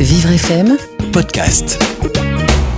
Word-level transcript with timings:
Vivre 0.00 0.38
FM 0.38 0.76
Podcast. 1.12 1.97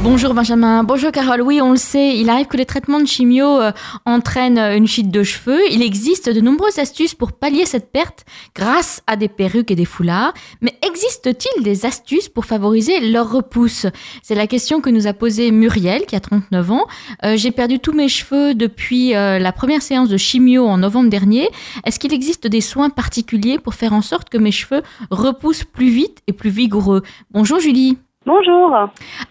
Bonjour 0.02 0.32
Benjamin, 0.32 0.82
bonjour 0.82 1.12
Carole. 1.12 1.42
Oui, 1.42 1.60
on 1.60 1.72
le 1.72 1.76
sait, 1.76 2.16
il 2.16 2.30
arrive 2.30 2.46
que 2.46 2.56
les 2.56 2.64
traitements 2.64 3.00
de 3.00 3.06
chimio 3.06 3.60
euh, 3.60 3.70
entraînent 4.06 4.58
une 4.58 4.86
chute 4.86 5.10
de 5.10 5.22
cheveux. 5.22 5.60
Il 5.70 5.82
existe 5.82 6.30
de 6.30 6.40
nombreuses 6.40 6.78
astuces 6.78 7.14
pour 7.14 7.32
pallier 7.32 7.66
cette 7.66 7.92
perte 7.92 8.24
grâce 8.54 9.02
à 9.06 9.16
des 9.16 9.28
perruques 9.28 9.70
et 9.70 9.76
des 9.76 9.84
foulards. 9.84 10.32
Mais 10.62 10.74
existe-t-il 10.80 11.62
des 11.62 11.84
astuces 11.84 12.30
pour 12.30 12.46
favoriser 12.46 13.10
leur 13.10 13.30
repousse? 13.30 13.84
C'est 14.22 14.34
la 14.34 14.46
question 14.46 14.80
que 14.80 14.88
nous 14.88 15.06
a 15.06 15.12
posée 15.12 15.50
Muriel, 15.50 16.06
qui 16.06 16.16
a 16.16 16.20
39 16.20 16.70
ans. 16.70 16.86
Euh, 17.24 17.36
J'ai 17.36 17.50
perdu 17.50 17.78
tous 17.78 17.92
mes 17.92 18.08
cheveux 18.08 18.54
depuis 18.54 19.14
euh, 19.14 19.38
la 19.38 19.52
première 19.52 19.82
séance 19.82 20.08
de 20.08 20.16
chimio 20.16 20.66
en 20.66 20.78
novembre 20.78 21.10
dernier. 21.10 21.50
Est-ce 21.84 21.98
qu'il 21.98 22.14
existe 22.14 22.46
des 22.46 22.62
soins 22.62 22.88
particuliers 22.88 23.58
pour 23.58 23.74
faire 23.74 23.92
en 23.92 24.02
sorte 24.02 24.30
que 24.30 24.38
mes 24.38 24.52
cheveux 24.52 24.82
repoussent 25.10 25.64
plus 25.64 25.90
vite 25.90 26.20
et 26.26 26.32
plus 26.32 26.50
vigoureux? 26.50 27.02
Bonjour 27.30 27.60
Julie. 27.60 27.98
Bonjour. 28.32 28.70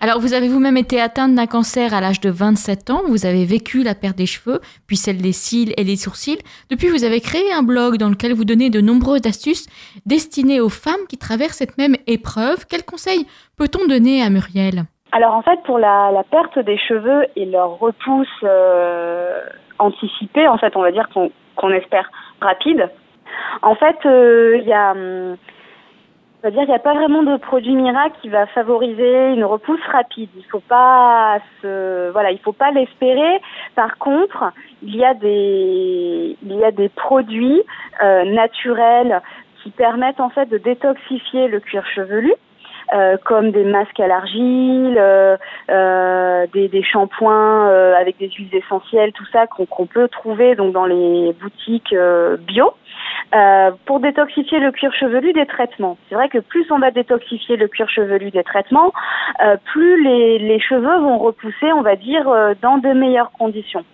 Alors, 0.01 0.19
vous 0.19 0.33
avez 0.33 0.49
vous-même 0.49 0.75
été 0.75 0.99
atteinte 0.99 1.33
d'un 1.33 1.45
cancer 1.45 1.93
à 1.93 2.01
l'âge 2.01 2.19
de 2.19 2.29
27 2.29 2.89
ans. 2.89 2.99
Vous 3.07 3.25
avez 3.25 3.45
vécu 3.45 3.81
la 3.81 3.95
perte 3.95 4.17
des 4.17 4.25
cheveux, 4.25 4.59
puis 4.87 4.97
celle 4.97 5.21
des 5.21 5.31
cils 5.31 5.71
et 5.77 5.85
des 5.85 5.95
sourcils. 5.95 6.39
Depuis, 6.69 6.89
vous 6.89 7.05
avez 7.05 7.21
créé 7.21 7.53
un 7.53 7.63
blog 7.63 7.95
dans 7.95 8.09
lequel 8.09 8.33
vous 8.33 8.43
donnez 8.43 8.69
de 8.69 8.81
nombreuses 8.81 9.25
astuces 9.25 9.67
destinées 10.05 10.59
aux 10.59 10.67
femmes 10.67 11.07
qui 11.07 11.17
traversent 11.17 11.59
cette 11.59 11.77
même 11.77 11.95
épreuve. 12.07 12.65
Quels 12.69 12.83
conseils 12.83 13.25
peut-on 13.57 13.87
donner 13.87 14.21
à 14.21 14.29
Muriel? 14.29 14.83
Alors, 15.13 15.33
en 15.33 15.43
fait, 15.43 15.63
pour 15.63 15.79
la, 15.79 16.11
la, 16.11 16.25
perte 16.25 16.59
des 16.59 16.77
cheveux 16.77 17.25
et 17.37 17.45
leur 17.45 17.79
repousse 17.79 18.27
euh, 18.43 19.39
anticipée, 19.77 20.45
en 20.49 20.57
fait, 20.57 20.75
on 20.75 20.81
va 20.81 20.91
dire 20.91 21.07
qu'on 21.13 21.31
qu 21.55 21.73
espère 21.73 22.11
rapide. 22.41 22.89
En 23.61 23.75
fait, 23.75 23.95
il 24.03 24.11
euh, 24.11 24.57
y 24.57 24.73
a. 24.73 24.91
Hum, 24.91 25.37
c'est-à-dire 26.41 26.61
qu'il 26.61 26.69
n'y 26.69 26.75
a 26.75 26.79
pas 26.79 26.93
vraiment 26.93 27.23
de 27.23 27.35
produit 27.37 27.75
miracle 27.75 28.15
qui 28.21 28.29
va 28.29 28.45
favoriser 28.47 29.33
une 29.33 29.43
repousse 29.43 29.83
rapide. 29.91 30.29
Il 30.37 30.45
faut 30.45 30.61
pas 30.61 31.39
se, 31.61 32.11
voilà, 32.11 32.31
il 32.31 32.39
faut 32.39 32.53
pas 32.53 32.71
l'espérer. 32.71 33.41
Par 33.75 33.97
contre, 33.97 34.45
il 34.81 34.95
y 34.95 35.03
a 35.03 35.13
des, 35.13 36.37
il 36.41 36.55
y 36.55 36.63
a 36.63 36.71
des 36.71 36.87
produits 36.87 37.61
euh, 38.01 38.23
naturels 38.23 39.21
qui 39.61 39.71
permettent 39.71 40.21
en 40.21 40.29
fait 40.29 40.45
de 40.45 40.57
détoxifier 40.57 41.49
le 41.49 41.59
cuir 41.59 41.85
chevelu. 41.85 42.33
Euh, 42.91 43.17
comme 43.23 43.51
des 43.51 43.65
masques 43.65 43.99
à 43.99 44.07
l'argile, 44.07 44.95
euh, 44.97 45.37
euh, 45.69 46.47
des, 46.53 46.67
des 46.69 46.81
shampoings 46.81 47.67
avec 47.95 48.17
des 48.17 48.29
huiles 48.29 48.53
essentielles, 48.55 49.11
tout 49.13 49.25
ça 49.31 49.45
qu'on 49.45 49.67
qu 49.67 49.85
peut 49.85 50.07
trouver 50.07 50.55
donc 50.55 50.73
dans 50.73 50.85
les 50.85 51.33
boutiques 51.33 51.93
bio. 52.39 52.73
Pour 53.85 53.99
détoxifier 53.99 54.59
le 54.59 54.71
cuir 54.71 54.91
chevelu 54.93 55.33
des 55.33 55.45
traitements. 55.45 55.97
C'est 56.07 56.15
vrai 56.15 56.29
que 56.29 56.39
plus 56.39 56.65
on 56.71 56.79
va 56.79 56.89
détoxifier 56.89 57.57
le 57.57 57.67
cuir 57.67 57.87
chevelu 57.89 58.31
des 58.31 58.43
traitements, 58.43 58.91
plus 59.65 60.03
les, 60.03 60.59
cheveux 60.59 60.99
vont 60.99 61.17
repousser, 61.17 61.71
on 61.71 61.81
va 61.81 61.95
dire, 61.95 62.25
dans 62.61 62.77
de 62.77 62.89
meilleures 62.89 63.31
conditions. 63.31 63.85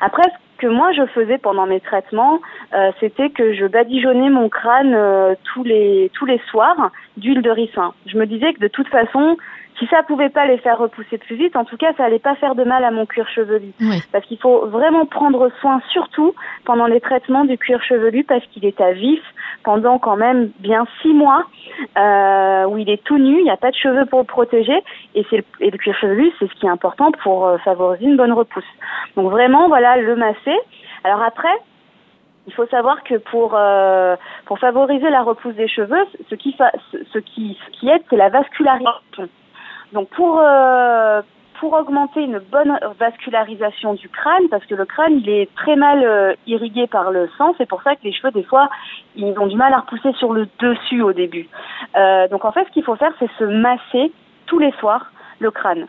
Après, 0.00 0.22
ce 0.22 0.58
que 0.58 0.66
moi 0.66 0.92
je 0.92 1.06
faisais 1.06 1.38
pendant 1.38 1.66
mes 1.66 1.80
traitements, 1.80 2.40
euh, 2.74 2.90
c'était 3.00 3.30
que 3.30 3.52
je 3.54 3.66
badigeonnais 3.66 4.30
mon 4.30 4.48
crâne 4.48 4.94
euh, 4.94 5.34
tous 5.52 5.64
les 5.64 6.10
tous 6.14 6.26
les 6.26 6.40
soirs 6.50 6.90
d'huile 7.16 7.42
de 7.42 7.50
ricin. 7.50 7.92
Je 8.06 8.16
me 8.16 8.26
disais 8.26 8.52
que 8.54 8.60
de 8.60 8.68
toute 8.68 8.88
façon, 8.88 9.36
si 9.78 9.86
ça 9.88 10.02
pouvait 10.02 10.30
pas 10.30 10.46
les 10.46 10.58
faire 10.58 10.78
repousser 10.78 11.18
plus 11.18 11.36
vite, 11.36 11.56
en 11.56 11.64
tout 11.64 11.76
cas, 11.76 11.92
ça 11.96 12.04
allait 12.04 12.18
pas 12.18 12.34
faire 12.36 12.54
de 12.54 12.64
mal 12.64 12.84
à 12.84 12.90
mon 12.90 13.04
cuir 13.04 13.28
chevelu. 13.28 13.72
Oui. 13.80 14.02
Parce 14.12 14.24
qu'il 14.26 14.38
faut 14.38 14.66
vraiment 14.66 15.06
prendre 15.06 15.50
soin, 15.60 15.80
surtout 15.90 16.34
pendant 16.64 16.86
les 16.86 17.00
traitements 17.00 17.44
du 17.44 17.58
cuir 17.58 17.82
chevelu, 17.82 18.24
parce 18.24 18.44
qu'il 18.46 18.64
est 18.64 18.80
à 18.80 18.92
vif 18.92 19.20
pendant 19.64 19.98
quand 19.98 20.16
même 20.16 20.50
bien 20.60 20.86
six 21.02 21.12
mois, 21.12 21.44
euh, 21.98 22.64
où 22.66 22.78
il 22.78 22.88
est 22.88 23.02
tout 23.04 23.18
nu, 23.18 23.38
il 23.38 23.44
n'y 23.44 23.50
a 23.50 23.56
pas 23.56 23.70
de 23.70 23.76
cheveux 23.76 24.06
pour 24.06 24.20
le 24.20 24.24
protéger, 24.24 24.82
et, 25.14 25.26
c'est 25.28 25.38
le, 25.38 25.44
et 25.60 25.70
le 25.70 25.78
cuir 25.78 25.94
chevelu, 25.96 26.30
c'est 26.38 26.48
ce 26.48 26.54
qui 26.54 26.66
est 26.66 26.70
important 26.70 27.10
pour 27.22 27.46
euh, 27.46 27.58
favoriser 27.58 28.06
une 28.06 28.16
bonne 28.16 28.32
repousse. 28.32 28.64
Donc 29.16 29.30
vraiment, 29.30 29.68
voilà, 29.68 29.96
le 29.96 30.16
masser. 30.16 30.56
Alors 31.04 31.22
après, 31.22 31.54
il 32.46 32.52
faut 32.54 32.66
savoir 32.66 33.02
que 33.02 33.16
pour 33.16 33.54
euh, 33.54 34.16
pour 34.44 34.58
favoriser 34.58 35.10
la 35.10 35.22
repousse 35.22 35.54
des 35.56 35.68
cheveux, 35.68 36.06
ce 36.30 36.34
qui 36.36 36.52
fa 36.52 36.70
ce 37.12 37.18
qui 37.18 37.58
ce 37.66 37.70
qui 37.78 37.88
aide, 37.88 38.02
c'est 38.08 38.16
la 38.16 38.28
vascularisation. 38.28 39.28
Donc 39.92 40.08
pour 40.10 40.40
euh, 40.40 41.22
pour 41.60 41.72
augmenter 41.72 42.22
une 42.22 42.38
bonne 42.38 42.78
vascularisation 42.98 43.94
du 43.94 44.08
crâne, 44.08 44.48
parce 44.50 44.64
que 44.66 44.74
le 44.74 44.84
crâne 44.84 45.20
il 45.20 45.28
est 45.28 45.48
très 45.54 45.76
mal 45.76 46.02
euh, 46.04 46.34
irrigué 46.46 46.86
par 46.86 47.10
le 47.10 47.28
sang, 47.38 47.54
c'est 47.56 47.68
pour 47.68 47.82
ça 47.82 47.96
que 47.96 48.04
les 48.04 48.12
cheveux 48.12 48.30
des 48.30 48.42
fois 48.42 48.68
ils 49.14 49.38
ont 49.38 49.46
du 49.46 49.56
mal 49.56 49.72
à 49.72 49.78
repousser 49.78 50.12
sur 50.14 50.32
le 50.32 50.48
dessus 50.58 51.02
au 51.02 51.12
début. 51.12 51.48
Euh, 51.96 52.28
donc 52.28 52.44
en 52.44 52.52
fait 52.52 52.64
ce 52.66 52.72
qu'il 52.72 52.84
faut 52.84 52.96
faire 52.96 53.12
c'est 53.18 53.30
se 53.38 53.44
masser 53.44 54.12
tous 54.46 54.58
les 54.58 54.72
soirs 54.72 55.10
le 55.38 55.50
crâne. 55.50 55.86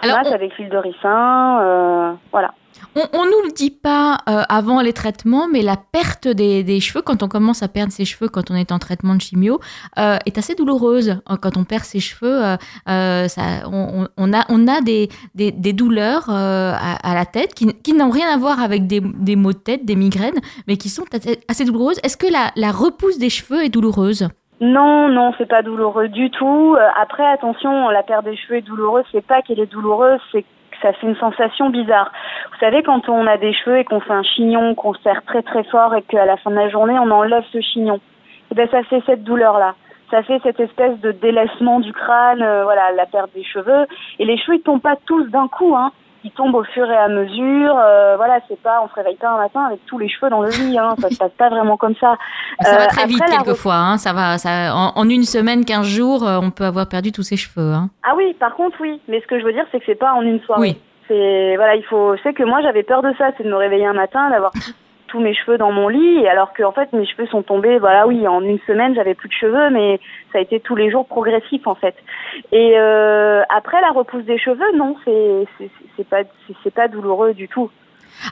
Alors, 0.00 0.18
on... 0.24 0.32
avec 0.32 0.56
l'huile 0.56 0.70
de 0.70 0.78
ricin, 0.78 1.60
euh, 1.60 2.12
voilà. 2.32 2.52
On, 2.94 3.24
ne 3.24 3.30
nous 3.30 3.46
le 3.46 3.52
dit 3.52 3.70
pas 3.70 4.18
euh, 4.28 4.42
avant 4.48 4.80
les 4.80 4.92
traitements, 4.92 5.48
mais 5.48 5.60
la 5.62 5.76
perte 5.76 6.28
des, 6.28 6.64
des, 6.64 6.80
cheveux, 6.80 7.02
quand 7.02 7.22
on 7.22 7.28
commence 7.28 7.62
à 7.62 7.68
perdre 7.68 7.92
ses 7.92 8.04
cheveux 8.04 8.28
quand 8.28 8.50
on 8.50 8.54
est 8.54 8.72
en 8.72 8.78
traitement 8.78 9.14
de 9.14 9.20
chimio, 9.20 9.60
euh, 9.98 10.16
est 10.24 10.38
assez 10.38 10.54
douloureuse. 10.54 11.20
Quand 11.42 11.56
on 11.56 11.64
perd 11.64 11.84
ses 11.84 12.00
cheveux, 12.00 12.56
euh, 12.88 13.28
ça, 13.28 13.42
on, 13.70 14.08
on, 14.16 14.32
a, 14.32 14.44
on 14.48 14.66
a 14.66 14.80
des, 14.80 15.10
des, 15.34 15.52
des 15.52 15.72
douleurs 15.72 16.30
à, 16.30 16.94
à, 16.94 17.14
la 17.14 17.26
tête 17.26 17.54
qui, 17.54 17.66
qui 17.82 17.92
n'ont 17.92 18.10
rien 18.10 18.28
à 18.32 18.38
voir 18.38 18.60
avec 18.60 18.86
des, 18.86 19.00
des 19.00 19.36
maux 19.36 19.52
de 19.52 19.58
tête, 19.58 19.84
des 19.84 19.96
migraines, 19.96 20.40
mais 20.66 20.76
qui 20.76 20.88
sont 20.88 21.04
assez 21.48 21.64
douloureuses. 21.64 22.00
Est-ce 22.02 22.16
que 22.16 22.30
la, 22.30 22.50
la 22.56 22.72
repousse 22.72 23.18
des 23.18 23.30
cheveux 23.30 23.64
est 23.64 23.68
douloureuse? 23.68 24.28
Non, 24.60 25.08
non, 25.08 25.34
c'est 25.36 25.48
pas 25.48 25.62
douloureux 25.62 26.08
du 26.08 26.30
tout. 26.30 26.76
Après, 26.98 27.26
attention, 27.26 27.90
la 27.90 28.02
perte 28.02 28.24
des 28.24 28.36
cheveux 28.36 28.58
est 28.58 28.62
douloureuse. 28.62 29.04
C'est 29.12 29.26
pas 29.26 29.42
qu'elle 29.42 29.60
est 29.60 29.70
douloureuse, 29.70 30.20
c'est 30.32 30.42
que 30.42 30.46
ça 30.80 30.92
fait 30.94 31.06
une 31.06 31.16
sensation 31.16 31.68
bizarre. 31.68 32.10
Vous 32.52 32.58
savez, 32.58 32.82
quand 32.82 33.08
on 33.08 33.26
a 33.26 33.36
des 33.36 33.52
cheveux 33.52 33.78
et 33.78 33.84
qu'on 33.84 34.00
fait 34.00 34.14
un 34.14 34.22
chignon, 34.22 34.74
qu'on 34.74 34.94
serre 34.94 35.22
très 35.26 35.42
très 35.42 35.64
fort 35.64 35.94
et 35.94 36.02
qu'à 36.02 36.24
la 36.24 36.38
fin 36.38 36.50
de 36.50 36.56
la 36.56 36.70
journée, 36.70 36.98
on 36.98 37.10
enlève 37.10 37.44
ce 37.52 37.60
chignon, 37.60 38.00
et 38.50 38.54
ben 38.54 38.68
ça 38.70 38.82
fait 38.84 39.02
cette 39.06 39.24
douleur-là. 39.24 39.74
Ça 40.10 40.22
fait 40.22 40.40
cette 40.42 40.60
espèce 40.60 40.98
de 41.00 41.10
délaissement 41.10 41.80
du 41.80 41.92
crâne, 41.92 42.40
euh, 42.40 42.62
voilà, 42.62 42.92
la 42.92 43.06
perte 43.06 43.34
des 43.34 43.42
cheveux. 43.42 43.86
Et 44.20 44.24
les 44.24 44.38
cheveux, 44.38 44.56
ils 44.56 44.62
tombent 44.62 44.80
pas 44.80 44.96
tous 45.04 45.24
d'un 45.30 45.48
coup, 45.48 45.74
hein 45.76 45.90
qui 46.22 46.30
tombent 46.30 46.54
au 46.54 46.64
fur 46.64 46.90
et 46.90 46.96
à 46.96 47.08
mesure. 47.08 47.76
Euh, 47.78 48.16
voilà, 48.16 48.40
c'est 48.48 48.60
pas, 48.60 48.82
on 48.84 48.88
se 48.88 48.94
réveille 48.94 49.16
pas 49.16 49.30
un 49.30 49.38
matin 49.38 49.64
avec 49.66 49.84
tous 49.86 49.98
les 49.98 50.08
cheveux 50.08 50.30
dans 50.30 50.42
le 50.42 50.50
lit. 50.50 50.78
Hein, 50.78 50.94
ça 51.00 51.10
se 51.10 51.16
passe 51.16 51.32
pas 51.32 51.48
vraiment 51.48 51.76
comme 51.76 51.94
ça. 51.96 52.16
Ça 52.60 52.74
euh, 52.74 52.78
va 52.78 52.86
très 52.86 53.06
vite 53.06 53.22
quelquefois. 53.24 53.74
Hein, 53.74 53.98
ça 53.98 54.12
va, 54.12 54.38
ça, 54.38 54.74
en, 54.74 54.92
en, 54.96 55.08
une 55.08 55.24
semaine, 55.24 55.64
15 55.64 55.86
jours, 55.86 56.22
on 56.24 56.50
peut 56.50 56.64
avoir 56.64 56.88
perdu 56.88 57.12
tous 57.12 57.22
ses 57.22 57.36
cheveux. 57.36 57.72
Hein. 57.72 57.90
Ah 58.02 58.14
oui, 58.16 58.34
par 58.38 58.54
contre 58.54 58.76
oui. 58.80 59.00
Mais 59.08 59.20
ce 59.20 59.26
que 59.26 59.38
je 59.38 59.44
veux 59.44 59.52
dire, 59.52 59.64
c'est 59.72 59.78
que 59.78 59.86
c'est 59.86 59.94
pas 59.94 60.12
en 60.12 60.22
une 60.22 60.40
soirée. 60.40 60.60
Oui. 60.60 60.80
C'est 61.08 61.54
voilà, 61.56 61.76
il 61.76 61.84
faut. 61.84 62.16
Sais 62.22 62.32
que 62.34 62.42
moi 62.42 62.60
j'avais 62.62 62.82
peur 62.82 63.02
de 63.02 63.12
ça, 63.18 63.30
c'est 63.36 63.44
de 63.44 63.50
me 63.50 63.56
réveiller 63.56 63.86
un 63.86 63.92
matin, 63.92 64.30
d'avoir 64.30 64.52
tous 65.08 65.20
mes 65.20 65.34
cheveux 65.34 65.58
dans 65.58 65.72
mon 65.72 65.88
lit, 65.88 66.26
alors 66.26 66.52
que 66.52 66.62
en 66.62 66.72
fait 66.72 66.92
mes 66.92 67.06
cheveux 67.06 67.26
sont 67.26 67.42
tombés. 67.42 67.78
Voilà, 67.78 68.06
oui, 68.06 68.26
en 68.26 68.42
une 68.42 68.58
semaine 68.66 68.94
j'avais 68.94 69.14
plus 69.14 69.28
de 69.28 69.34
cheveux, 69.34 69.70
mais 69.70 70.00
ça 70.32 70.38
a 70.38 70.40
été 70.40 70.60
tous 70.60 70.76
les 70.76 70.90
jours 70.90 71.06
progressif 71.06 71.66
en 71.66 71.74
fait. 71.74 71.94
Et 72.52 72.72
euh, 72.76 73.42
après 73.48 73.80
la 73.80 73.90
repousse 73.90 74.24
des 74.24 74.38
cheveux, 74.38 74.76
non, 74.76 74.96
c'est 75.04 75.68
c'est 75.96 76.08
pas 76.08 76.22
c'est 76.62 76.74
pas 76.74 76.88
douloureux 76.88 77.34
du 77.34 77.48
tout. 77.48 77.70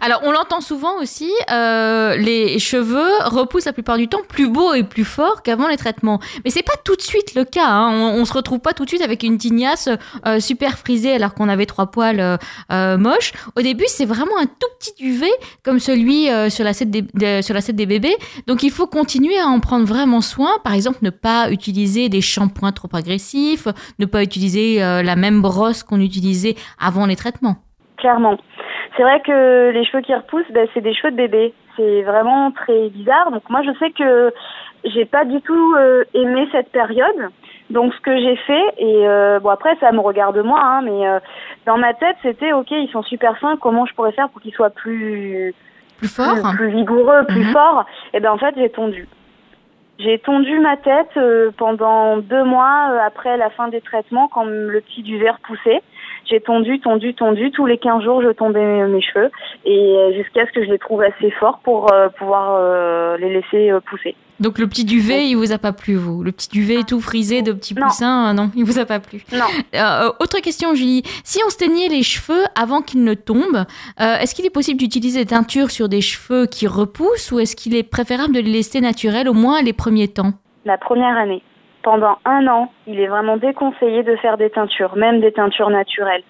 Alors, 0.00 0.20
on 0.24 0.32
l'entend 0.32 0.60
souvent 0.60 0.98
aussi, 1.00 1.30
euh, 1.50 2.16
les 2.16 2.58
cheveux 2.58 3.10
repoussent 3.24 3.66
la 3.66 3.72
plupart 3.72 3.96
du 3.96 4.08
temps 4.08 4.22
plus 4.28 4.48
beaux 4.48 4.74
et 4.74 4.82
plus 4.82 5.04
forts 5.04 5.42
qu'avant 5.42 5.68
les 5.68 5.76
traitements. 5.76 6.20
Mais 6.44 6.50
c'est 6.50 6.62
pas 6.62 6.76
tout 6.84 6.96
de 6.96 7.02
suite 7.02 7.34
le 7.34 7.44
cas. 7.44 7.66
Hein. 7.66 7.90
On, 7.92 8.20
on 8.20 8.24
se 8.24 8.32
retrouve 8.32 8.60
pas 8.60 8.72
tout 8.72 8.84
de 8.84 8.88
suite 8.88 9.02
avec 9.02 9.22
une 9.22 9.38
tignasse 9.38 9.88
euh, 10.26 10.40
super 10.40 10.78
frisée 10.78 11.12
alors 11.12 11.34
qu'on 11.34 11.48
avait 11.48 11.66
trois 11.66 11.86
poils 11.86 12.38
euh, 12.72 12.98
moches. 12.98 13.32
Au 13.56 13.62
début, 13.62 13.84
c'est 13.86 14.04
vraiment 14.04 14.36
un 14.40 14.46
tout 14.46 14.68
petit 14.78 14.94
duvet 14.98 15.32
comme 15.62 15.78
celui 15.78 16.28
sur 16.50 16.64
la 16.64 16.72
des, 16.72 17.02
de, 17.02 17.42
sur 17.42 17.54
la 17.54 17.62
tête 17.62 17.76
des 17.76 17.86
bébés. 17.86 18.16
Donc, 18.46 18.62
il 18.62 18.70
faut 18.70 18.86
continuer 18.86 19.38
à 19.38 19.46
en 19.46 19.60
prendre 19.60 19.86
vraiment 19.86 20.20
soin. 20.20 20.50
Par 20.64 20.74
exemple, 20.74 20.98
ne 21.02 21.10
pas 21.10 21.50
utiliser 21.50 22.08
des 22.08 22.20
shampoings 22.20 22.72
trop 22.72 22.88
agressifs, 22.92 23.68
ne 23.98 24.06
pas 24.06 24.22
utiliser 24.22 24.78
la 24.78 25.16
même 25.16 25.40
brosse 25.42 25.82
qu'on 25.82 26.00
utilisait 26.00 26.56
avant 26.78 27.06
les 27.06 27.16
traitements. 27.16 27.56
Clairement. 27.98 28.36
C'est 28.96 29.02
vrai 29.02 29.20
que 29.20 29.70
les 29.70 29.84
cheveux 29.84 30.02
qui 30.02 30.14
repoussent, 30.14 30.50
ben, 30.50 30.68
c'est 30.72 30.80
des 30.80 30.94
cheveux 30.94 31.10
de 31.10 31.16
bébé. 31.16 31.52
C'est 31.76 32.02
vraiment 32.02 32.50
très 32.52 32.88
bizarre. 32.90 33.30
Donc 33.32 33.48
moi, 33.50 33.62
je 33.62 33.72
sais 33.78 33.90
que 33.90 34.32
j'ai 34.84 35.04
pas 35.04 35.24
du 35.24 35.40
tout 35.40 35.74
euh, 35.76 36.04
aimé 36.14 36.48
cette 36.52 36.70
période. 36.70 37.30
Donc 37.70 37.94
ce 37.94 38.00
que 38.00 38.16
j'ai 38.16 38.36
fait, 38.36 38.64
et 38.76 39.08
euh, 39.08 39.40
bon 39.40 39.48
après 39.48 39.74
ça 39.80 39.90
me 39.90 40.00
regarde 40.00 40.36
moi, 40.44 40.60
hein, 40.62 40.82
mais 40.82 41.08
euh, 41.08 41.18
dans 41.64 41.78
ma 41.78 41.94
tête 41.94 42.16
c'était 42.22 42.52
ok, 42.52 42.70
ils 42.70 42.90
sont 42.92 43.02
super 43.02 43.38
fins, 43.38 43.56
comment 43.56 43.86
je 43.86 43.94
pourrais 43.94 44.12
faire 44.12 44.28
pour 44.28 44.42
qu'ils 44.42 44.52
soient 44.52 44.68
plus 44.68 45.54
plus 45.96 46.14
forts, 46.14 46.34
plus, 46.50 46.56
plus 46.58 46.68
vigoureux, 46.68 47.24
plus 47.26 47.40
mm 47.40 47.48
-hmm. 47.48 47.52
forts? 47.52 47.86
Et 48.12 48.20
ben 48.20 48.32
en 48.32 48.38
fait 48.38 48.54
j'ai 48.58 48.68
tondu. 48.68 49.08
J'ai 49.98 50.18
tondu 50.18 50.58
ma 50.58 50.76
tête 50.76 51.16
euh, 51.16 51.52
pendant 51.56 52.18
deux 52.18 52.44
mois 52.44 52.90
euh, 52.90 53.06
après 53.06 53.36
la 53.36 53.48
fin 53.50 53.68
des 53.68 53.80
traitements 53.80 54.28
quand 54.28 54.44
le 54.44 54.80
petit 54.80 55.02
duvet 55.02 55.32
poussait. 55.46 55.82
J'ai 56.26 56.40
tondu, 56.40 56.80
tondu, 56.80 57.14
tondu. 57.14 57.50
Tous 57.50 57.66
les 57.66 57.78
15 57.78 58.02
jours, 58.02 58.22
je 58.22 58.30
tondais 58.30 58.86
mes, 58.86 59.00
cheveux 59.00 59.30
et 59.64 60.14
jusqu'à 60.16 60.46
ce 60.46 60.52
que 60.52 60.64
je 60.64 60.70
les 60.70 60.78
trouve 60.78 61.02
assez 61.02 61.30
forts 61.32 61.60
pour 61.62 61.92
euh, 61.92 62.08
pouvoir 62.08 63.18
les 63.18 63.32
laisser 63.34 63.72
pousser. 63.86 64.14
Donc 64.40 64.58
le 64.58 64.66
petit 64.66 64.84
duvet, 64.84 65.28
il 65.28 65.36
vous 65.36 65.52
a 65.52 65.58
pas 65.58 65.72
plu, 65.72 65.94
vous? 65.94 66.24
Le 66.24 66.32
petit 66.32 66.48
duvet 66.48 66.82
tout 66.82 67.00
frisé 67.00 67.42
de 67.42 67.52
petits 67.52 67.74
poussins, 67.74 68.34
non, 68.34 68.50
il 68.56 68.64
vous 68.64 68.78
a 68.78 68.84
pas 68.84 68.98
plu? 68.98 69.22
Non. 69.32 69.44
autre 70.18 70.40
question, 70.40 70.74
Julie. 70.74 71.02
Si 71.22 71.40
on 71.46 71.50
se 71.50 71.56
teignait 71.56 71.88
les 71.88 72.02
cheveux 72.02 72.42
avant 72.60 72.80
qu'ils 72.82 73.04
ne 73.04 73.14
tombent, 73.14 73.64
est-ce 73.98 74.34
qu'il 74.34 74.44
est 74.44 74.50
possible 74.50 74.80
d'utiliser 74.80 75.20
des 75.20 75.26
teintures 75.26 75.70
sur 75.70 75.88
des 75.88 76.00
cheveux 76.00 76.46
qui 76.46 76.66
repoussent 76.66 77.30
ou 77.30 77.38
est-ce 77.38 77.54
qu'il 77.54 77.76
est 77.76 77.88
préférable 77.88 78.34
de 78.34 78.40
les 78.40 78.50
laisser 78.50 78.80
naturels 78.80 79.28
au 79.28 79.34
moins 79.34 79.62
les 79.62 79.72
premiers 79.72 80.08
temps? 80.08 80.32
La 80.64 80.78
première 80.78 81.16
année. 81.16 81.42
Pendant 81.84 82.18
un 82.24 82.46
an, 82.48 82.72
il 82.88 82.98
est 82.98 83.06
vraiment 83.06 83.36
déconseillé 83.36 84.02
de 84.02 84.16
faire 84.16 84.36
des 84.36 84.50
teintures, 84.50 84.96
même 84.96 85.20
des 85.20 85.32
teintures 85.32 85.70
naturelles 85.70 86.24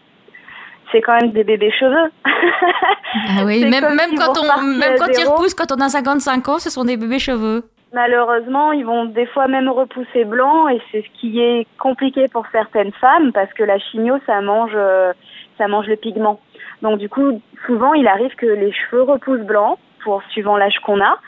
c'est 0.92 1.00
quand 1.00 1.20
même 1.20 1.32
des 1.32 1.44
bébés 1.44 1.72
cheveux. 1.72 2.10
Ah 2.24 3.44
oui, 3.44 3.64
même, 3.70 3.94
même 3.94 4.14
quand, 4.16 4.32
on, 4.38 4.62
même 4.62 4.94
quand 4.98 5.06
ils 5.08 5.26
repoussent, 5.26 5.54
quand 5.54 5.72
on 5.72 5.80
a 5.80 5.88
55 5.88 6.48
ans, 6.48 6.58
ce 6.58 6.70
sont 6.70 6.84
des 6.84 6.96
bébés 6.96 7.18
cheveux. 7.18 7.64
Malheureusement, 7.92 8.72
ils 8.72 8.84
vont 8.84 9.04
des 9.04 9.26
fois 9.26 9.46
même 9.46 9.68
repousser 9.68 10.24
blanc 10.24 10.68
et 10.68 10.80
c'est 10.90 11.02
ce 11.02 11.20
qui 11.20 11.40
est 11.40 11.66
compliqué 11.78 12.26
pour 12.28 12.44
certaines 12.50 12.92
femmes 12.92 13.32
parce 13.32 13.52
que 13.52 13.62
la 13.62 13.78
chimio, 13.78 14.16
ça 14.26 14.40
mange, 14.40 14.72
euh, 14.74 15.12
ça 15.58 15.68
mange 15.68 15.86
les 15.86 15.96
pigments. 15.96 16.40
Donc 16.82 16.98
du 16.98 17.08
coup, 17.08 17.40
souvent, 17.66 17.94
il 17.94 18.08
arrive 18.08 18.34
que 18.34 18.46
les 18.46 18.72
cheveux 18.72 19.02
repoussent 19.02 19.46
blanc 19.46 19.78
pour 20.02 20.22
suivant 20.30 20.56
l'âge 20.56 20.78
qu'on 20.84 21.00
a. 21.00 21.18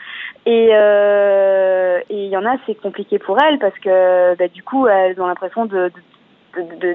Et 0.47 0.69
euh, 0.71 1.99
il 2.09 2.27
y 2.27 2.37
en 2.37 2.45
a, 2.45 2.55
c'est 2.65 2.75
compliqué 2.75 3.19
pour 3.19 3.37
elles 3.37 3.59
parce 3.59 3.77
que 3.79 4.33
bah, 4.35 4.47
du 4.47 4.63
coup, 4.63 4.87
elles 4.87 5.19
ont 5.19 5.27
l'impression 5.27 5.65
de, 5.65 5.91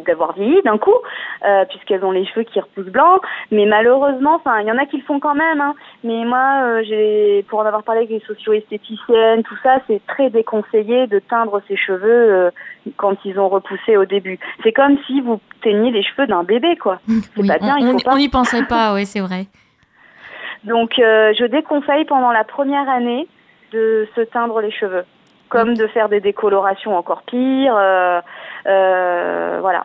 d'avoir 0.06 0.32
vieilli 0.32 0.56
d'un 0.64 0.78
coup, 0.78 0.94
euh, 1.44 1.66
puisqu'elles 1.66 2.02
ont 2.02 2.12
les 2.12 2.24
cheveux 2.24 2.44
qui 2.44 2.58
repoussent 2.58 2.86
blancs. 2.86 3.20
Mais 3.50 3.66
malheureusement, 3.66 4.36
enfin, 4.36 4.60
il 4.60 4.66
y 4.66 4.72
en 4.72 4.78
a 4.78 4.86
qui 4.86 4.96
le 4.96 5.02
font 5.02 5.20
quand 5.20 5.34
même. 5.34 5.60
Hein. 5.60 5.74
Mais 6.02 6.24
moi, 6.24 6.62
euh, 6.62 6.82
j'ai, 6.82 7.44
pour 7.50 7.58
en 7.58 7.66
avoir 7.66 7.82
parlé 7.82 8.00
avec 8.00 8.10
les 8.10 8.20
socio-esthéticiennes, 8.26 9.42
tout 9.42 9.58
ça, 9.62 9.80
c'est 9.86 10.00
très 10.06 10.30
déconseillé 10.30 11.06
de 11.06 11.18
teindre 11.18 11.60
ses 11.68 11.76
cheveux 11.76 12.08
euh, 12.08 12.50
quand 12.96 13.22
ils 13.26 13.38
ont 13.38 13.50
repoussé 13.50 13.98
au 13.98 14.06
début. 14.06 14.38
C'est 14.62 14.72
comme 14.72 14.96
si 15.06 15.20
vous 15.20 15.40
teigniez 15.60 15.90
les 15.90 16.02
cheveux 16.02 16.26
d'un 16.26 16.42
bébé, 16.42 16.76
quoi. 16.76 17.00
C'est 17.36 17.46
pas 17.46 17.58
bien. 17.58 17.76
On, 18.06 18.16
n'y 18.16 18.30
pensait 18.30 18.64
pas, 18.64 18.94
oui, 18.94 19.04
c'est 19.04 19.20
vrai. 19.20 19.44
Donc, 20.64 20.92
je 20.96 21.46
déconseille 21.46 22.06
pendant 22.06 22.30
la 22.30 22.44
première 22.44 22.88
année 22.88 23.28
de 23.72 24.08
se 24.14 24.20
teindre 24.22 24.60
les 24.60 24.70
cheveux 24.70 25.04
comme 25.52 25.74
de 25.74 25.86
faire 25.88 26.08
des 26.08 26.20
décolorations 26.20 26.96
encore 26.96 27.22
pires. 27.24 27.76
Euh, 27.76 28.20
euh, 28.66 29.58
voilà. 29.60 29.84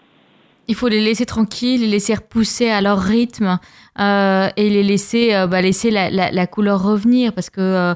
Il 0.70 0.76
faut 0.76 0.88
les 0.88 1.02
laisser 1.02 1.26
tranquilles, 1.26 1.82
les 1.82 1.88
laisser 1.88 2.14
repousser 2.14 2.70
à 2.70 2.82
leur 2.82 3.00
rythme 3.00 3.58
euh, 4.00 4.48
et 4.58 4.70
les 4.70 4.84
laisser, 4.84 5.32
bah, 5.50 5.62
laisser 5.62 5.92
la, 5.92 6.48
couleur 6.48 6.84
revenir 6.84 7.32
parce 7.32 7.50
que 7.50 7.94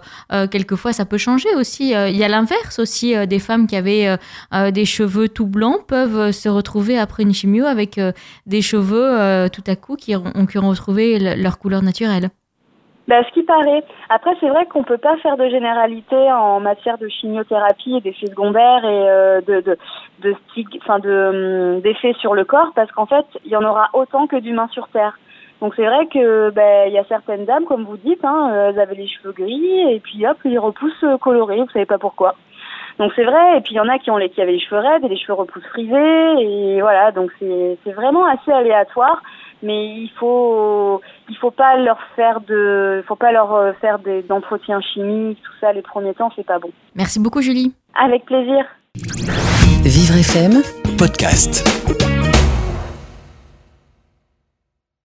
quelquefois 0.48 0.94
ça 0.94 1.04
peut 1.04 1.18
changer 1.18 1.54
aussi. 1.56 1.90
Il 1.90 2.16
y 2.16 2.24
a 2.24 2.30
l'inverse 2.30 2.80
aussi, 2.80 3.14
des 3.28 3.40
femmes 3.40 3.68
qui 3.68 3.76
avaient 3.76 4.16
des 4.72 4.86
cheveux 4.86 5.28
tout 5.28 5.48
blancs 5.48 5.86
peuvent 5.86 6.32
se 6.32 6.48
retrouver 6.48 6.98
après 6.98 7.24
une 7.24 7.34
chimio 7.34 7.66
avec 7.66 8.00
des 8.46 8.62
cheveux 8.62 9.50
tout 9.50 9.64
à 9.68 9.76
coup 9.76 9.98
qui 9.98 10.16
ont, 10.16 10.46
qui 10.46 10.58
ont 10.58 10.70
retrouvé 10.70 11.20
leur 11.20 11.60
couleur 11.60 11.82
naturelle. 11.82 12.30
Bah, 13.12 13.22
ce 13.28 13.34
qui 13.34 13.44
paraît. 13.44 13.84
Après, 14.08 14.32
c'est 14.40 14.48
vrai 14.48 14.66
qu'on 14.68 14.84
peut 14.84 14.98
pas 14.98 15.18
faire 15.18 15.36
de 15.36 15.50
généralité 15.50 16.16
en 16.32 16.62
matière 16.62 16.98
de 16.98 17.10
chimiothérapie 17.10 17.98
et 17.98 18.00
d'effets 18.00 18.28
secondaires 18.28 18.86
et 18.86 19.10
euh, 19.10 19.42
de 19.42 19.60
de 19.60 19.78
de, 20.22 20.34
de 21.00 21.76
hum, 21.76 21.82
d'effets 21.82 22.14
sur 22.22 22.34
le 22.34 22.46
corps 22.46 22.72
parce 22.74 22.90
qu'en 22.94 23.06
fait, 23.06 23.26
il 23.44 23.52
y 23.52 23.58
en 23.58 23.66
aura 23.66 23.90
autant 23.92 24.28
que 24.28 24.38
d'humains 24.38 24.70
sur 24.72 24.88
Terre. 24.88 25.20
Donc 25.60 25.74
c'est 25.76 25.86
vrai 25.86 26.08
que 26.08 26.52
ben 26.52 26.88
il 26.88 26.94
y 26.94 26.98
a 26.98 27.04
certaines 27.04 27.44
dames, 27.44 27.66
comme 27.66 27.84
vous 27.84 27.98
dites, 27.98 28.24
hein, 28.24 28.70
elles 28.70 28.80
avaient 28.80 28.96
les 28.96 29.10
cheveux 29.10 29.34
gris 29.34 29.92
et 29.92 30.00
puis 30.00 30.26
hop, 30.26 30.38
ils 30.46 30.58
repoussent 30.58 31.04
euh, 31.04 31.18
colorés, 31.18 31.58
vous 31.58 31.70
savez 31.72 31.86
pas 31.86 31.98
pourquoi. 31.98 32.36
Donc 32.98 33.12
c'est 33.18 33.26
vrai, 33.26 33.58
et 33.58 33.62
puis 33.62 33.74
il 33.74 33.78
y 33.78 33.82
en 33.82 33.90
a 33.90 34.00
qui 34.00 34.10
ont 34.10 34.18
les 34.18 34.30
qui 34.30 34.42
avaient 34.42 34.54
les 34.54 34.60
cheveux 34.60 34.80
raides 34.80 35.04
et 35.04 35.10
les 35.10 35.18
cheveux 35.18 35.34
repoussent 35.34 35.68
frisés 35.68 36.34
et 36.40 36.80
voilà, 36.80 37.12
donc 37.12 37.30
c'est 37.40 37.92
vraiment 37.92 38.26
assez 38.26 38.54
aléatoire 38.54 39.22
mais 39.64 39.96
il 39.96 40.12
faut 40.20 41.02
il 41.30 41.38
faut 41.38 41.52
pas 41.52 41.78
leur 41.78 42.00
faire 42.16 42.42
de 42.42 43.04
faut 43.08 43.16
pas 43.16 43.32
leur 43.32 43.54
euh, 43.54 43.74
faire 43.82 44.00
des 44.00 44.22
d'entretien 44.24 44.80
chimiques 44.82 45.42
tout 45.44 45.54
ça 45.60 45.74
les 45.74 45.82
premiers 45.82 46.14
temps 46.14 46.32
c'est 46.36 46.46
pas 46.46 46.60
bon. 46.60 46.72
Merci 46.96 47.20
beaucoup 47.20 47.42
Julie. 47.42 47.74
Avec 47.96 48.26
plaisir. 48.26 48.66
Vivre 49.84 50.16
FM 50.18 50.62
podcast. 50.98 51.81